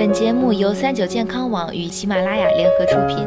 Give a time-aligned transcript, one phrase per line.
[0.00, 3.18] 本节目由三九健康网与喜马拉雅联合出品。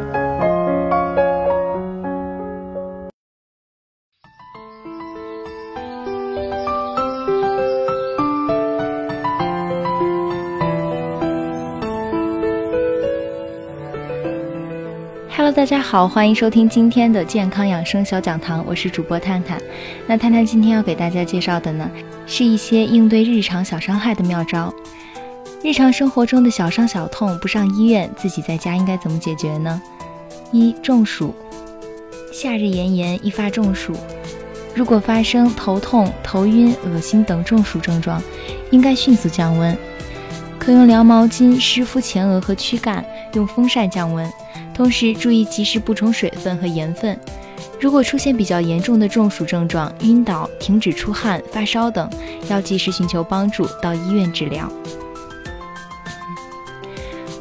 [15.29, 19.62] Hello，大家好，欢迎收听今天的健康养生小讲堂，我是主播探探。
[20.08, 21.88] 那探探今天要给大家介绍的呢，
[22.26, 24.73] 是一些应对日常小伤害的妙招。
[25.63, 29.81] 日常生活中的小伤小痛不上医院，自己在家应该怎么解决呢？
[30.52, 31.34] 一中暑，
[32.34, 33.94] 夏日炎炎，易发中暑。
[34.76, 38.21] 如果发生头痛、头晕、恶心等中暑症状，
[38.71, 39.76] 应该迅速降温，
[40.59, 44.30] 可用凉毛巾湿敷前额和躯干，用风扇降温。
[44.73, 47.18] 同时注意及时补充水分和盐分。
[47.80, 52.09] 如果出现比较严重的中暑症状，晕倒、停止出汗、发烧等，
[52.49, 54.70] 要及时寻求帮助，到医院治疗。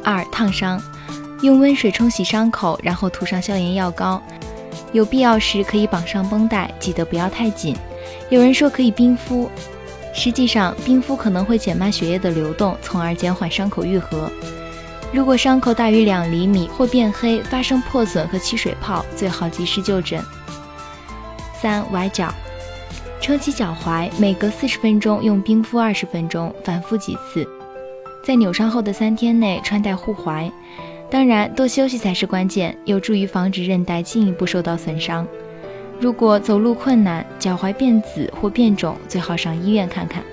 [0.03, 0.81] 二、烫伤，
[1.41, 4.21] 用温水冲洗伤口，然后涂上消炎药膏。
[4.91, 7.75] 有必要时可以绑上绷带，记得不要太紧。
[8.29, 9.49] 有人说可以冰敷，
[10.13, 14.31] 实际上冰敷可能会减慢血液的流动，从而减缓伤口愈合。
[15.11, 20.23] 如果伤口大于两厘米或变黑、发生破损和起水泡，最好及时就诊。
[21.61, 22.33] 三、崴脚，
[23.21, 27.47] 撑起脚踝，每隔四十分钟用冰敷二十分钟，反复几次。
[28.23, 30.49] 在扭伤后的三天内穿戴护踝，
[31.11, 35.27] 当然多休息才是关键，有助于防止韧带进一步受到损伤。
[35.99, 40.23] 如果走路困难、脚踝变紫或变肿，最好上医院看看。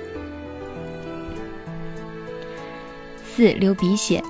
[3.24, 4.22] 四、流鼻血。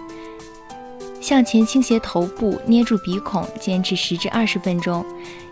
[1.20, 5.04] 向前倾斜头部，捏住鼻孔，坚持十至二十分钟。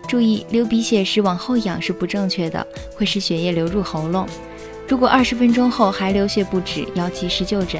[0.07, 2.65] 注意，流鼻血时往后仰是不正确的，
[2.95, 4.27] 会使血液流入喉咙。
[4.89, 7.79] 如果二十分钟后还流血不止，要及时就诊。